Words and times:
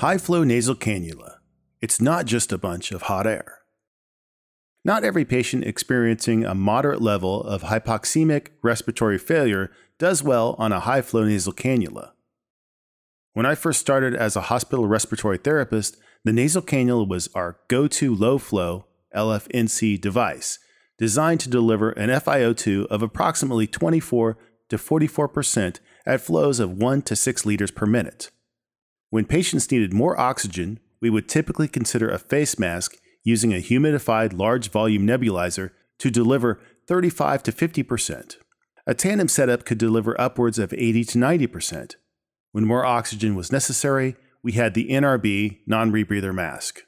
High 0.00 0.16
flow 0.16 0.44
nasal 0.44 0.76
cannula. 0.76 1.40
It's 1.82 2.00
not 2.00 2.24
just 2.24 2.52
a 2.52 2.56
bunch 2.56 2.90
of 2.90 3.02
hot 3.02 3.26
air. 3.26 3.58
Not 4.82 5.04
every 5.04 5.26
patient 5.26 5.64
experiencing 5.64 6.42
a 6.42 6.54
moderate 6.54 7.02
level 7.02 7.42
of 7.42 7.64
hypoxemic 7.64 8.46
respiratory 8.62 9.18
failure 9.18 9.70
does 9.98 10.22
well 10.22 10.56
on 10.56 10.72
a 10.72 10.80
high 10.80 11.02
flow 11.02 11.24
nasal 11.24 11.52
cannula. 11.52 12.12
When 13.34 13.44
I 13.44 13.54
first 13.54 13.78
started 13.78 14.14
as 14.14 14.36
a 14.36 14.48
hospital 14.48 14.86
respiratory 14.86 15.36
therapist, 15.36 15.98
the 16.24 16.32
nasal 16.32 16.62
cannula 16.62 17.06
was 17.06 17.28
our 17.34 17.58
go 17.68 17.86
to 17.86 18.14
low 18.14 18.38
flow 18.38 18.86
LFNC 19.14 20.00
device, 20.00 20.58
designed 20.96 21.40
to 21.40 21.50
deliver 21.50 21.90
an 21.90 22.08
FiO2 22.08 22.86
of 22.86 23.02
approximately 23.02 23.66
24 23.66 24.38
to 24.70 24.78
44% 24.78 25.80
at 26.06 26.22
flows 26.22 26.58
of 26.58 26.78
1 26.78 27.02
to 27.02 27.14
6 27.14 27.44
liters 27.44 27.70
per 27.70 27.84
minute. 27.84 28.30
When 29.10 29.24
patients 29.24 29.70
needed 29.70 29.92
more 29.92 30.18
oxygen, 30.18 30.78
we 31.00 31.10
would 31.10 31.28
typically 31.28 31.66
consider 31.68 32.08
a 32.08 32.18
face 32.18 32.58
mask 32.58 32.96
using 33.24 33.52
a 33.52 33.62
humidified 33.62 34.38
large 34.38 34.70
volume 34.70 35.06
nebulizer 35.06 35.72
to 35.98 36.10
deliver 36.10 36.60
35 36.86 37.42
to 37.44 37.52
50%. 37.52 38.36
A 38.86 38.94
tandem 38.94 39.28
setup 39.28 39.64
could 39.64 39.78
deliver 39.78 40.18
upwards 40.20 40.58
of 40.58 40.72
80 40.72 41.04
to 41.04 41.18
90%. 41.18 41.96
When 42.52 42.64
more 42.64 42.84
oxygen 42.84 43.34
was 43.34 43.52
necessary, 43.52 44.16
we 44.42 44.52
had 44.52 44.74
the 44.74 44.88
NRB 44.88 45.58
non 45.66 45.92
rebreather 45.92 46.34
mask. 46.34 46.82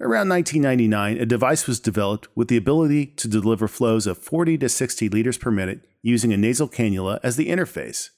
Around 0.00 0.28
1999, 0.28 1.18
a 1.18 1.26
device 1.26 1.66
was 1.66 1.80
developed 1.80 2.28
with 2.36 2.46
the 2.48 2.56
ability 2.56 3.06
to 3.06 3.26
deliver 3.26 3.66
flows 3.66 4.06
of 4.06 4.16
40 4.16 4.56
to 4.58 4.68
60 4.68 5.08
liters 5.08 5.38
per 5.38 5.50
minute 5.50 5.80
using 6.02 6.32
a 6.32 6.36
nasal 6.36 6.68
cannula 6.68 7.18
as 7.24 7.36
the 7.36 7.48
interface. 7.48 8.10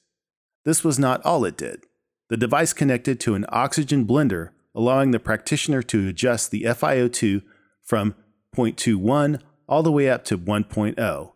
This 0.63 0.83
was 0.83 0.99
not 0.99 1.25
all 1.25 1.43
it 1.43 1.57
did. 1.57 1.83
The 2.31 2.37
device 2.37 2.71
connected 2.71 3.19
to 3.19 3.35
an 3.35 3.45
oxygen 3.49 4.07
blender, 4.07 4.51
allowing 4.73 5.11
the 5.11 5.19
practitioner 5.19 5.83
to 5.83 6.07
adjust 6.07 6.49
the 6.49 6.63
FiO2 6.63 7.43
from 7.83 8.15
0.21 8.55 9.41
all 9.67 9.83
the 9.83 9.91
way 9.91 10.09
up 10.09 10.23
to 10.25 10.37
1.0, 10.37 11.31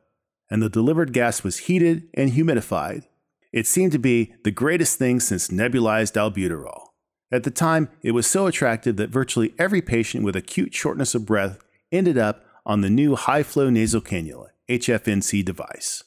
and 0.50 0.64
the 0.64 0.70
delivered 0.70 1.12
gas 1.12 1.44
was 1.44 1.58
heated 1.58 2.08
and 2.14 2.32
humidified. 2.32 3.04
It 3.52 3.68
seemed 3.68 3.92
to 3.92 4.00
be 4.00 4.36
the 4.46 4.52
greatest 4.52 4.98
thing 4.98 5.20
since 5.20 5.50
nebulized 5.50 6.14
albuterol. 6.14 6.86
At 7.30 7.44
the 7.44 7.52
time, 7.52 7.90
it 8.02 8.12
was 8.12 8.26
so 8.26 8.48
attractive 8.48 8.96
that 8.96 9.10
virtually 9.10 9.54
every 9.60 9.82
patient 9.82 10.24
with 10.24 10.38
acute 10.38 10.74
shortness 10.74 11.14
of 11.14 11.26
breath 11.26 11.60
ended 11.92 12.18
up 12.18 12.46
on 12.66 12.80
the 12.80 12.90
new 12.90 13.18
high 13.18 13.44
flow 13.44 13.70
nasal 13.70 14.00
cannula, 14.00 14.48
HFNC 14.70 15.44
device. 15.44 16.06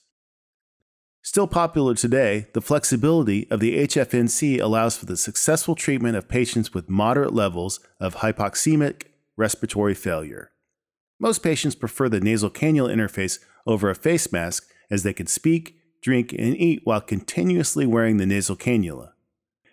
Still 1.28 1.46
popular 1.46 1.94
today, 1.94 2.46
the 2.54 2.62
flexibility 2.62 3.46
of 3.50 3.60
the 3.60 3.86
HFNC 3.86 4.62
allows 4.62 4.96
for 4.96 5.04
the 5.04 5.14
successful 5.14 5.74
treatment 5.74 6.16
of 6.16 6.26
patients 6.26 6.72
with 6.72 6.88
moderate 6.88 7.34
levels 7.34 7.80
of 8.00 8.16
hypoxemic 8.16 9.02
respiratory 9.36 9.92
failure. 9.92 10.52
Most 11.20 11.42
patients 11.42 11.74
prefer 11.74 12.08
the 12.08 12.18
nasal 12.18 12.48
cannula 12.48 12.94
interface 12.94 13.40
over 13.66 13.90
a 13.90 13.94
face 13.94 14.32
mask 14.32 14.70
as 14.90 15.02
they 15.02 15.12
can 15.12 15.26
speak, 15.26 15.76
drink, 16.00 16.32
and 16.32 16.56
eat 16.56 16.80
while 16.84 17.02
continuously 17.02 17.84
wearing 17.84 18.16
the 18.16 18.24
nasal 18.24 18.56
cannula. 18.56 19.10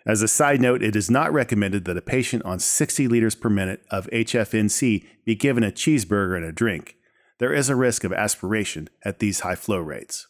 As 0.04 0.20
a 0.20 0.28
side 0.28 0.60
note, 0.60 0.82
it 0.82 0.94
is 0.94 1.10
not 1.10 1.32
recommended 1.32 1.86
that 1.86 1.96
a 1.96 2.02
patient 2.02 2.44
on 2.44 2.58
60 2.58 3.08
liters 3.08 3.34
per 3.34 3.48
minute 3.48 3.82
of 3.90 4.10
HFNC 4.12 5.06
be 5.24 5.34
given 5.34 5.64
a 5.64 5.72
cheeseburger 5.72 6.36
and 6.36 6.44
a 6.44 6.52
drink. 6.52 6.96
There 7.38 7.54
is 7.54 7.70
a 7.70 7.74
risk 7.74 8.04
of 8.04 8.12
aspiration 8.12 8.90
at 9.06 9.20
these 9.20 9.40
high 9.40 9.54
flow 9.54 9.78
rates. 9.78 10.26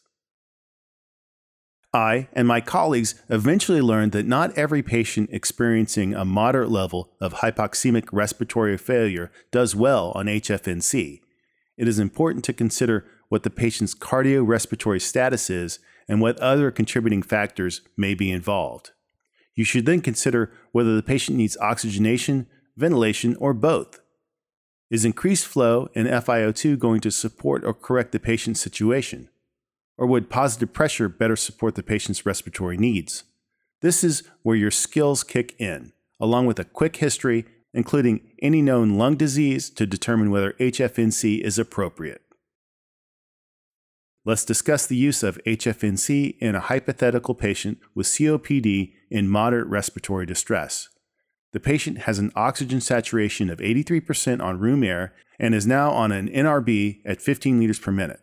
I 1.96 2.28
and 2.34 2.46
my 2.46 2.60
colleagues 2.60 3.14
eventually 3.30 3.80
learned 3.80 4.12
that 4.12 4.26
not 4.26 4.56
every 4.56 4.82
patient 4.82 5.30
experiencing 5.32 6.14
a 6.14 6.26
moderate 6.26 6.70
level 6.70 7.10
of 7.22 7.34
hypoxemic 7.34 8.08
respiratory 8.12 8.76
failure 8.76 9.32
does 9.50 9.74
well 9.74 10.12
on 10.14 10.26
HFNC. 10.26 11.22
It 11.78 11.88
is 11.88 11.98
important 11.98 12.44
to 12.44 12.52
consider 12.52 13.06
what 13.30 13.44
the 13.44 13.50
patient's 13.50 13.94
cardiorespiratory 13.94 15.00
status 15.00 15.48
is 15.48 15.78
and 16.06 16.20
what 16.20 16.38
other 16.38 16.70
contributing 16.70 17.22
factors 17.22 17.80
may 17.96 18.14
be 18.14 18.30
involved. 18.30 18.90
You 19.54 19.64
should 19.64 19.86
then 19.86 20.02
consider 20.02 20.52
whether 20.72 20.94
the 20.94 21.02
patient 21.02 21.38
needs 21.38 21.56
oxygenation, 21.62 22.46
ventilation, 22.76 23.36
or 23.40 23.54
both. 23.54 24.00
Is 24.90 25.06
increased 25.06 25.46
flow 25.46 25.88
in 25.94 26.06
FiO2 26.06 26.78
going 26.78 27.00
to 27.00 27.10
support 27.10 27.64
or 27.64 27.72
correct 27.72 28.12
the 28.12 28.20
patient's 28.20 28.60
situation? 28.60 29.30
Or 29.98 30.06
would 30.06 30.30
positive 30.30 30.72
pressure 30.72 31.08
better 31.08 31.36
support 31.36 31.74
the 31.74 31.82
patient's 31.82 32.26
respiratory 32.26 32.76
needs? 32.76 33.24
This 33.80 34.04
is 34.04 34.22
where 34.42 34.56
your 34.56 34.70
skills 34.70 35.22
kick 35.22 35.54
in, 35.58 35.92
along 36.20 36.46
with 36.46 36.58
a 36.58 36.64
quick 36.64 36.96
history, 36.96 37.46
including 37.72 38.20
any 38.40 38.62
known 38.62 38.98
lung 38.98 39.16
disease, 39.16 39.70
to 39.70 39.86
determine 39.86 40.30
whether 40.30 40.52
HFNC 40.54 41.40
is 41.40 41.58
appropriate. 41.58 42.22
Let's 44.24 44.44
discuss 44.44 44.86
the 44.86 44.96
use 44.96 45.22
of 45.22 45.38
HFNC 45.46 46.36
in 46.40 46.56
a 46.56 46.60
hypothetical 46.60 47.34
patient 47.34 47.78
with 47.94 48.08
COPD 48.08 48.92
in 49.08 49.28
moderate 49.28 49.68
respiratory 49.68 50.26
distress. 50.26 50.88
The 51.52 51.60
patient 51.60 51.98
has 51.98 52.18
an 52.18 52.32
oxygen 52.34 52.80
saturation 52.80 53.50
of 53.50 53.60
83% 53.60 54.42
on 54.42 54.58
room 54.58 54.82
air 54.82 55.14
and 55.38 55.54
is 55.54 55.66
now 55.66 55.90
on 55.92 56.10
an 56.10 56.28
NRB 56.28 57.02
at 57.04 57.22
15 57.22 57.60
liters 57.60 57.78
per 57.78 57.92
minute. 57.92 58.20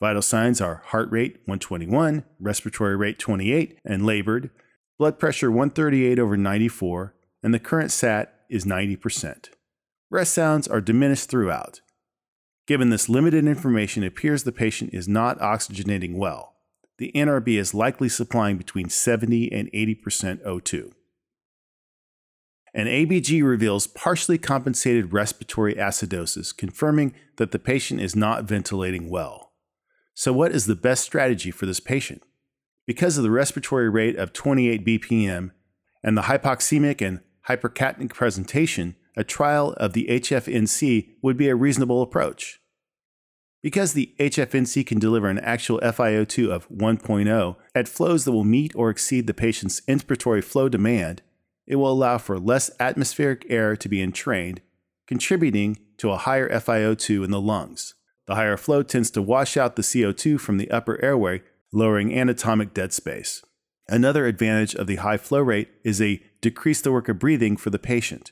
Vital 0.00 0.22
signs 0.22 0.62
are 0.62 0.82
heart 0.86 1.10
rate 1.10 1.34
121, 1.44 2.24
respiratory 2.40 2.96
rate 2.96 3.18
28, 3.18 3.78
and 3.84 4.06
labored, 4.06 4.50
blood 4.98 5.18
pressure 5.18 5.50
138 5.50 6.18
over 6.18 6.38
94, 6.38 7.14
and 7.42 7.52
the 7.52 7.58
current 7.58 7.92
SAT 7.92 8.32
is 8.48 8.64
90%. 8.64 9.50
Rest 10.10 10.32
sounds 10.32 10.66
are 10.66 10.80
diminished 10.80 11.28
throughout. 11.28 11.82
Given 12.66 12.88
this 12.88 13.08
limited 13.10 13.46
information, 13.46 14.02
it 14.02 14.08
appears 14.08 14.42
the 14.42 14.52
patient 14.52 14.94
is 14.94 15.06
not 15.06 15.38
oxygenating 15.38 16.16
well. 16.16 16.54
The 16.98 17.12
NRB 17.14 17.58
is 17.58 17.74
likely 17.74 18.08
supplying 18.08 18.56
between 18.56 18.88
70 18.88 19.52
and 19.52 19.70
80% 19.72 20.44
O2. 20.44 20.92
An 22.72 22.86
ABG 22.86 23.42
reveals 23.42 23.86
partially 23.86 24.38
compensated 24.38 25.12
respiratory 25.12 25.74
acidosis, 25.74 26.56
confirming 26.56 27.14
that 27.36 27.50
the 27.50 27.58
patient 27.58 28.00
is 28.00 28.14
not 28.14 28.44
ventilating 28.44 29.10
well. 29.10 29.49
So, 30.20 30.34
what 30.34 30.52
is 30.52 30.66
the 30.66 30.76
best 30.76 31.02
strategy 31.02 31.50
for 31.50 31.64
this 31.64 31.80
patient? 31.80 32.22
Because 32.86 33.16
of 33.16 33.22
the 33.22 33.30
respiratory 33.30 33.88
rate 33.88 34.16
of 34.16 34.34
28 34.34 34.84
BPM 34.84 35.52
and 36.04 36.14
the 36.14 36.24
hypoxemic 36.24 37.00
and 37.00 37.20
hypercapnic 37.48 38.12
presentation, 38.12 38.96
a 39.16 39.24
trial 39.24 39.72
of 39.78 39.94
the 39.94 40.06
HFNC 40.10 41.12
would 41.22 41.38
be 41.38 41.48
a 41.48 41.56
reasonable 41.56 42.02
approach. 42.02 42.60
Because 43.62 43.94
the 43.94 44.14
HFNC 44.20 44.86
can 44.86 44.98
deliver 44.98 45.30
an 45.30 45.38
actual 45.38 45.80
FiO2 45.80 46.50
of 46.50 46.68
1.0 46.68 47.56
at 47.74 47.88
flows 47.88 48.26
that 48.26 48.32
will 48.32 48.44
meet 48.44 48.76
or 48.76 48.90
exceed 48.90 49.26
the 49.26 49.32
patient's 49.32 49.80
inspiratory 49.88 50.44
flow 50.44 50.68
demand, 50.68 51.22
it 51.66 51.76
will 51.76 51.92
allow 51.92 52.18
for 52.18 52.38
less 52.38 52.70
atmospheric 52.78 53.46
air 53.48 53.74
to 53.74 53.88
be 53.88 54.02
entrained, 54.02 54.60
contributing 55.06 55.78
to 55.96 56.10
a 56.10 56.18
higher 56.18 56.50
FiO2 56.50 57.24
in 57.24 57.30
the 57.30 57.40
lungs. 57.40 57.94
The 58.30 58.36
higher 58.36 58.56
flow 58.56 58.84
tends 58.84 59.10
to 59.10 59.22
wash 59.22 59.56
out 59.56 59.74
the 59.74 59.82
CO2 59.82 60.38
from 60.38 60.56
the 60.56 60.70
upper 60.70 61.02
airway, 61.02 61.42
lowering 61.72 62.16
anatomic 62.16 62.72
dead 62.72 62.92
space. 62.92 63.42
Another 63.88 64.24
advantage 64.24 64.72
of 64.76 64.86
the 64.86 64.96
high 65.02 65.16
flow 65.16 65.40
rate 65.40 65.66
is 65.82 66.00
a 66.00 66.22
decrease 66.40 66.80
the 66.80 66.92
work 66.92 67.08
of 67.08 67.18
breathing 67.18 67.56
for 67.56 67.70
the 67.70 67.78
patient. 67.80 68.30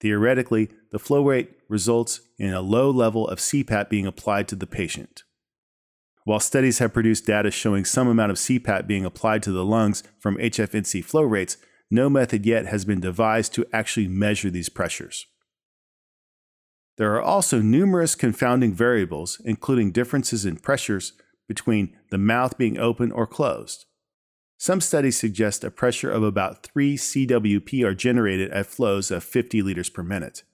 Theoretically, 0.00 0.68
the 0.90 0.98
flow 0.98 1.24
rate 1.24 1.52
results 1.68 2.22
in 2.40 2.52
a 2.52 2.60
low 2.60 2.90
level 2.90 3.28
of 3.28 3.38
CPAP 3.38 3.88
being 3.88 4.04
applied 4.04 4.48
to 4.48 4.56
the 4.56 4.66
patient. 4.66 5.22
While 6.24 6.40
studies 6.40 6.80
have 6.80 6.92
produced 6.92 7.24
data 7.24 7.52
showing 7.52 7.84
some 7.84 8.08
amount 8.08 8.32
of 8.32 8.38
CPAP 8.38 8.88
being 8.88 9.04
applied 9.04 9.44
to 9.44 9.52
the 9.52 9.64
lungs 9.64 10.02
from 10.18 10.38
HFNC 10.38 11.04
flow 11.04 11.22
rates, 11.22 11.56
no 11.88 12.10
method 12.10 12.44
yet 12.44 12.66
has 12.66 12.84
been 12.84 12.98
devised 12.98 13.54
to 13.54 13.66
actually 13.72 14.08
measure 14.08 14.50
these 14.50 14.68
pressures. 14.68 15.28
There 16.96 17.14
are 17.14 17.22
also 17.22 17.60
numerous 17.60 18.14
confounding 18.14 18.72
variables, 18.72 19.40
including 19.44 19.90
differences 19.90 20.44
in 20.44 20.56
pressures 20.56 21.12
between 21.48 21.96
the 22.10 22.18
mouth 22.18 22.56
being 22.56 22.78
open 22.78 23.10
or 23.10 23.26
closed. 23.26 23.86
Some 24.56 24.80
studies 24.80 25.18
suggest 25.18 25.64
a 25.64 25.70
pressure 25.70 26.10
of 26.10 26.22
about 26.22 26.62
3 26.62 26.96
cWp 26.96 27.84
are 27.84 27.94
generated 27.94 28.50
at 28.50 28.66
flows 28.66 29.10
of 29.10 29.24
50 29.24 29.60
liters 29.62 29.90
per 29.90 30.02
minute. 30.02 30.44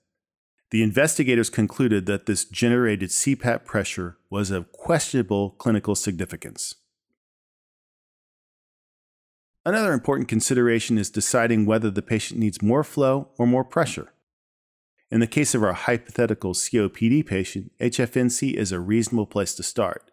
The 0.71 0.83
investigators 0.83 1.49
concluded 1.49 2.05
that 2.07 2.25
this 2.25 2.45
generated 2.45 3.09
CPAP 3.09 3.65
pressure 3.65 4.17
was 4.29 4.51
of 4.51 4.71
questionable 4.71 5.51
clinical 5.51 5.95
significance. 5.95 6.75
Another 9.63 9.93
important 9.93 10.27
consideration 10.27 10.97
is 10.97 11.11
deciding 11.11 11.65
whether 11.65 11.91
the 11.91 12.01
patient 12.01 12.39
needs 12.39 12.61
more 12.63 12.83
flow 12.83 13.29
or 13.37 13.45
more 13.45 13.63
pressure. 13.63 14.11
In 15.11 15.19
the 15.19 15.27
case 15.27 15.53
of 15.53 15.61
our 15.61 15.73
hypothetical 15.73 16.53
COPD 16.53 17.25
patient, 17.25 17.73
HFNC 17.81 18.53
is 18.53 18.71
a 18.71 18.79
reasonable 18.79 19.25
place 19.25 19.53
to 19.55 19.63
start. 19.63 20.09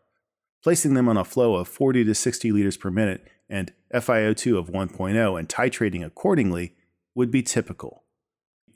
Placing 0.60 0.94
them 0.94 1.08
on 1.08 1.16
a 1.16 1.24
flow 1.24 1.54
of 1.54 1.68
40 1.68 2.04
to 2.04 2.14
60 2.16 2.50
liters 2.50 2.76
per 2.76 2.90
minute 2.90 3.24
and 3.48 3.72
FiO2 3.94 4.58
of 4.58 4.70
1.0 4.70 5.38
and 5.38 5.48
titrating 5.48 6.04
accordingly 6.04 6.74
would 7.14 7.30
be 7.30 7.42
typical. 7.42 8.02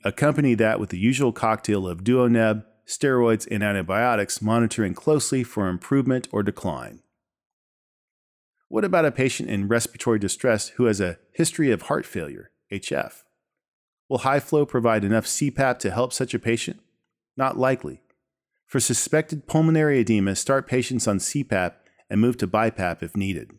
Accompany 0.05 0.55
that 0.55 0.79
with 0.79 0.91
the 0.91 0.97
usual 0.97 1.33
cocktail 1.33 1.85
of 1.85 2.05
DuoNeb, 2.05 2.63
steroids, 2.87 3.45
and 3.51 3.61
antibiotics, 3.61 4.41
monitoring 4.41 4.93
closely 4.93 5.43
for 5.43 5.67
improvement 5.67 6.29
or 6.31 6.41
decline. 6.41 7.01
What 8.69 8.85
about 8.85 9.05
a 9.05 9.11
patient 9.11 9.49
in 9.49 9.67
respiratory 9.67 10.19
distress 10.19 10.69
who 10.69 10.85
has 10.85 11.01
a 11.01 11.19
history 11.33 11.69
of 11.69 11.83
heart 11.83 12.05
failure, 12.05 12.51
HF? 12.71 13.23
Will 14.13 14.19
high 14.19 14.39
flow 14.39 14.63
provide 14.63 15.03
enough 15.03 15.25
CPAP 15.25 15.79
to 15.79 15.89
help 15.89 16.13
such 16.13 16.35
a 16.35 16.39
patient? 16.39 16.79
Not 17.35 17.57
likely. 17.57 18.03
For 18.67 18.79
suspected 18.79 19.47
pulmonary 19.47 19.99
edema, 20.01 20.35
start 20.35 20.67
patients 20.67 21.07
on 21.07 21.17
CPAP 21.17 21.73
and 22.11 22.21
move 22.21 22.37
to 22.37 22.47
BiPAP 22.47 23.01
if 23.01 23.17
needed. 23.17 23.53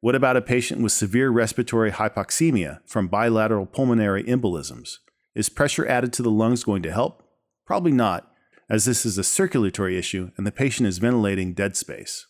What 0.00 0.16
about 0.16 0.36
a 0.36 0.42
patient 0.42 0.82
with 0.82 0.90
severe 0.90 1.30
respiratory 1.30 1.92
hypoxemia 1.92 2.80
from 2.84 3.06
bilateral 3.06 3.64
pulmonary 3.64 4.24
embolisms? 4.24 4.98
Is 5.36 5.48
pressure 5.48 5.86
added 5.86 6.12
to 6.14 6.22
the 6.24 6.32
lungs 6.32 6.64
going 6.64 6.82
to 6.82 6.90
help? 6.90 7.22
Probably 7.64 7.92
not, 7.92 8.28
as 8.68 8.86
this 8.86 9.06
is 9.06 9.18
a 9.18 9.22
circulatory 9.22 9.96
issue 9.96 10.32
and 10.36 10.44
the 10.44 10.50
patient 10.50 10.88
is 10.88 10.98
ventilating 10.98 11.54
dead 11.54 11.76
space. 11.76 12.26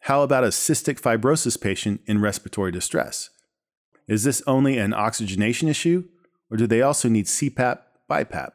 How 0.00 0.22
about 0.22 0.42
a 0.42 0.48
cystic 0.48 1.00
fibrosis 1.00 1.60
patient 1.60 2.00
in 2.06 2.20
respiratory 2.20 2.72
distress? 2.72 3.30
Is 4.08 4.24
this 4.24 4.42
only 4.46 4.78
an 4.78 4.92
oxygenation 4.92 5.68
issue, 5.68 6.04
or 6.50 6.56
do 6.56 6.66
they 6.66 6.82
also 6.82 7.08
need 7.08 7.26
CPAP, 7.26 7.78
BiPAP? 8.10 8.52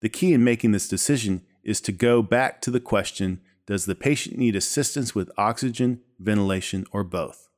The 0.00 0.08
key 0.08 0.32
in 0.32 0.44
making 0.44 0.72
this 0.72 0.88
decision 0.88 1.42
is 1.62 1.80
to 1.82 1.92
go 1.92 2.22
back 2.22 2.60
to 2.62 2.70
the 2.70 2.80
question 2.80 3.40
Does 3.66 3.86
the 3.86 3.94
patient 3.94 4.36
need 4.36 4.56
assistance 4.56 5.14
with 5.14 5.30
oxygen, 5.38 6.00
ventilation, 6.18 6.84
or 6.92 7.04
both? 7.04 7.48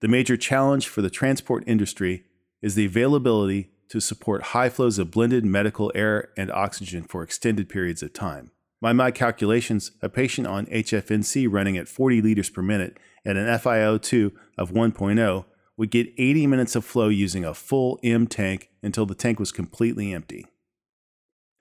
The 0.00 0.08
major 0.08 0.36
challenge 0.36 0.88
for 0.88 1.02
the 1.02 1.10
transport 1.10 1.64
industry 1.66 2.24
is 2.62 2.74
the 2.74 2.86
availability 2.86 3.70
to 3.88 4.00
support 4.00 4.42
high 4.54 4.68
flows 4.68 4.98
of 4.98 5.10
blended 5.10 5.44
medical 5.44 5.92
air 5.94 6.30
and 6.36 6.50
oxygen 6.50 7.04
for 7.04 7.22
extended 7.22 7.68
periods 7.68 8.02
of 8.02 8.12
time. 8.12 8.50
By 8.80 8.92
my 8.92 9.10
calculations, 9.10 9.92
a 10.02 10.08
patient 10.08 10.46
on 10.46 10.66
HFNC 10.66 11.46
running 11.50 11.76
at 11.76 11.88
40 11.88 12.20
liters 12.20 12.50
per 12.50 12.62
minute 12.62 12.98
and 13.24 13.38
an 13.38 13.46
FiO2 13.46 14.32
of 14.58 14.72
1.0 14.72 15.44
would 15.76 15.90
get 15.90 16.12
80 16.18 16.46
minutes 16.46 16.76
of 16.76 16.84
flow 16.84 17.08
using 17.08 17.44
a 17.44 17.54
full 17.54 17.98
M 18.02 18.26
tank 18.26 18.70
until 18.82 19.06
the 19.06 19.14
tank 19.14 19.38
was 19.38 19.52
completely 19.52 20.12
empty. 20.12 20.46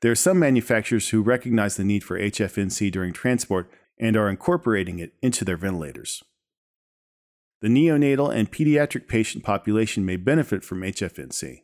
There 0.02 0.12
are 0.12 0.16
some 0.16 0.38
manufacturers 0.38 1.10
who 1.10 1.22
recognize 1.22 1.78
the 1.78 1.84
need 1.84 2.04
for 2.04 2.20
HFNC 2.20 2.92
during 2.92 3.14
transport 3.14 3.72
and 3.98 4.18
are 4.18 4.30
incorporating 4.30 5.00
it 5.00 5.14
into 5.22 5.46
their 5.46 5.58
ventilators. 5.58 6.24
The 7.62 7.70
neonatal 7.70 8.36
and 8.36 8.52
pediatric 8.52 9.08
patient 9.08 9.44
population 9.44 10.06
may 10.06 10.18
benefit 10.18 10.66
from 10.66 10.82
HFNC. 10.82 11.60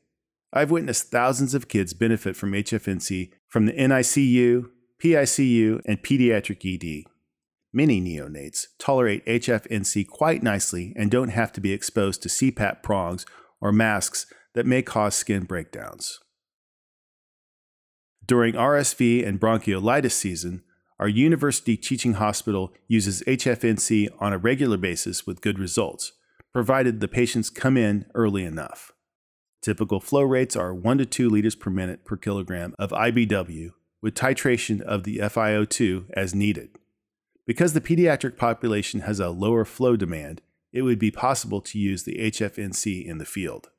I've 0.54 0.72
witnessed 0.72 1.12
thousands 1.12 1.54
of 1.54 1.68
kids 1.68 1.94
benefit 1.94 2.36
from 2.38 2.54
HFNC 2.54 3.32
from 3.50 3.66
the 3.66 3.74
NICU, 3.74 4.70
PICU, 5.04 5.82
and 5.86 6.02
pediatric 6.02 6.64
ED. 6.64 7.12
Many 7.72 8.02
neonates 8.02 8.66
tolerate 8.80 9.26
HFNC 9.26 10.08
quite 10.08 10.42
nicely 10.42 10.94
and 10.96 11.12
don't 11.12 11.30
have 11.30 11.54
to 11.54 11.62
be 11.62 11.72
exposed 11.72 12.24
to 12.24 12.30
CPAP 12.30 12.82
prongs 12.82 13.26
or 13.62 13.72
masks 13.72 14.26
that 14.56 14.66
may 14.66 14.82
cause 14.82 15.14
skin 15.14 15.44
breakdowns. 15.44 16.20
During 18.26 18.56
RSV 18.56 19.28
and 19.28 19.40
bronchiolitis 19.40 20.12
season, 20.12 20.64
our 21.00 21.08
university 21.08 21.78
teaching 21.78 22.14
hospital 22.14 22.74
uses 22.88 23.24
HFNC 23.24 24.10
on 24.20 24.34
a 24.34 24.38
regular 24.38 24.78
basis 24.78 25.26
with 25.26 25.42
good 25.42 25.60
results, 25.60 26.12
provided 26.52 27.00
the 27.00 27.08
patients 27.08 27.50
come 27.50 27.78
in 27.78 28.06
early 28.16 28.44
enough. 28.44 28.92
Typical 29.62 30.00
flow 30.00 30.24
rates 30.24 30.56
are 30.56 30.74
1 30.74 30.98
to 30.98 31.06
2 31.06 31.30
liters 31.30 31.56
per 31.56 31.70
minute 31.70 32.04
per 32.04 32.18
kilogram 32.18 32.74
of 32.80 32.92
IBW 32.92 33.70
with 34.02 34.16
titration 34.16 34.82
of 34.82 35.04
the 35.04 35.18
FiO2 35.18 36.06
as 36.14 36.34
needed. 36.34 36.70
Because 37.50 37.74
the 37.74 37.82
pediatric 37.82 38.38
population 38.38 39.00
has 39.00 39.20
a 39.20 39.32
lower 39.32 39.66
flow 39.66 39.96
demand, 39.96 40.40
it 40.72 40.84
would 40.84 41.00
be 41.00 41.10
possible 41.10 41.62
to 41.62 41.80
use 41.80 42.04
the 42.04 42.14
HFNC 42.20 43.04
in 43.04 43.18
the 43.18 43.26
field. 43.26 43.72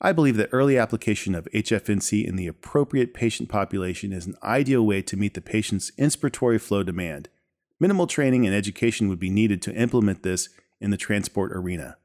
I 0.00 0.12
believe 0.12 0.36
that 0.36 0.50
early 0.52 0.78
application 0.78 1.34
of 1.34 1.48
HFNC 1.52 2.24
in 2.24 2.36
the 2.36 2.46
appropriate 2.46 3.12
patient 3.12 3.48
population 3.48 4.12
is 4.12 4.26
an 4.26 4.36
ideal 4.44 4.86
way 4.86 5.02
to 5.02 5.16
meet 5.16 5.34
the 5.34 5.40
patient's 5.40 5.90
inspiratory 5.98 6.60
flow 6.60 6.84
demand. 6.84 7.28
Minimal 7.80 8.06
training 8.06 8.46
and 8.46 8.54
education 8.54 9.08
would 9.08 9.18
be 9.18 9.28
needed 9.28 9.60
to 9.62 9.74
implement 9.74 10.22
this 10.22 10.50
in 10.80 10.92
the 10.92 10.96
transport 10.96 11.50
arena. 11.50 11.96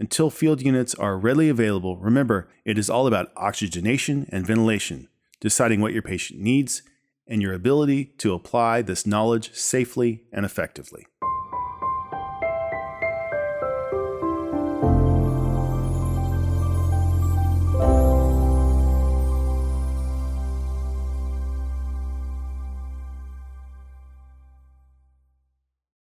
Until 0.00 0.30
field 0.30 0.62
units 0.62 0.94
are 0.94 1.18
readily 1.18 1.50
available, 1.50 1.98
remember 1.98 2.48
it 2.64 2.78
is 2.78 2.88
all 2.88 3.06
about 3.06 3.30
oxygenation 3.36 4.26
and 4.32 4.46
ventilation, 4.46 5.08
deciding 5.38 5.82
what 5.82 5.92
your 5.92 6.00
patient 6.00 6.40
needs 6.40 6.80
and 7.28 7.42
your 7.42 7.52
ability 7.52 8.06
to 8.18 8.32
apply 8.32 8.82
this 8.82 9.06
knowledge 9.06 9.52
safely 9.54 10.24
and 10.32 10.44
effectively. 10.44 11.06